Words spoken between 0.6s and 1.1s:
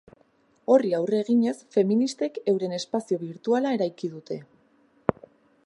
Horri